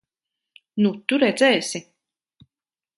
[0.85, 1.85] Nu, tu redzēsi!